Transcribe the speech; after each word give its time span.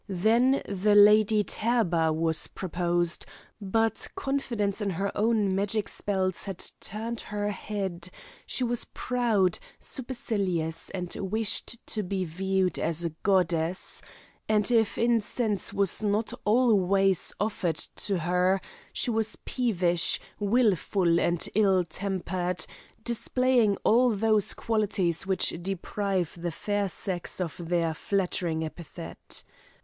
Then 0.09 0.63
the 0.67 0.95
Lady 0.95 1.43
Therba 1.43 2.11
was 2.11 2.47
proposed, 2.47 3.23
but 3.61 4.07
confidence 4.15 4.81
in 4.81 4.89
her 4.89 5.15
own 5.15 5.53
magic 5.53 5.87
spells 5.87 6.45
had 6.45 6.65
turned 6.79 7.19
her 7.19 7.51
head, 7.51 8.09
she 8.47 8.63
was 8.63 8.83
proud, 8.95 9.59
supercilious, 9.79 10.89
and 10.89 11.13
wished 11.15 11.77
to 11.85 12.01
be 12.01 12.25
viewed 12.25 12.79
as 12.79 13.03
a 13.03 13.11
goddess; 13.21 14.01
and 14.49 14.71
if 14.71 14.97
incense 14.97 15.71
was 15.71 16.03
not 16.03 16.33
always 16.45 17.31
offered 17.39 17.75
to 17.77 18.21
her, 18.21 18.59
she 18.91 19.11
was 19.11 19.35
peevish, 19.45 20.19
wilful 20.39 21.19
and 21.19 21.47
ill 21.53 21.83
tempered, 21.83 22.65
displaying 23.03 23.77
all 23.83 24.09
those 24.09 24.55
qualities 24.55 25.27
which 25.27 25.49
deprive 25.61 26.35
the 26.41 26.49
fair 26.49 26.89
sex 26.89 27.39
of 27.39 27.55
their 27.69 27.93
flattering 27.93 28.63
epithet. 28.63 29.43